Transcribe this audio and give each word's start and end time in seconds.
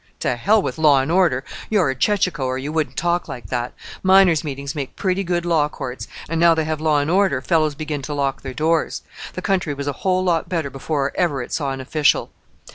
"To 0.21 0.35
hell 0.35 0.63
with 0.63 0.79
law 0.79 0.99
and 0.99 1.11
order! 1.11 1.43
You're 1.69 1.91
a 1.91 1.95
chechacho, 1.95 2.43
or 2.43 2.57
you 2.57 2.71
wouldn't 2.71 2.97
talk 2.97 3.27
like 3.27 3.49
that. 3.51 3.73
Miners' 4.01 4.43
meetings 4.43 4.73
make 4.73 4.95
pretty 4.95 5.23
good 5.23 5.45
law 5.45 5.69
courts; 5.69 6.07
and 6.27 6.39
now 6.41 6.55
they 6.55 6.63
have 6.63 6.81
law 6.81 6.97
and 6.97 7.11
order, 7.11 7.39
fellows 7.39 7.75
begin 7.75 8.01
to 8.01 8.13
lock 8.15 8.41
their 8.41 8.51
doors. 8.55 9.03
The 9.33 9.43
country 9.43 9.75
was 9.75 9.85
a 9.85 9.93
whole 10.01 10.23
lot 10.23 10.49
better 10.49 10.71
before 10.71 11.11
ever 11.13 11.43
it 11.43 11.53
saw 11.53 11.69
an 11.71 11.81
official." 11.81 12.31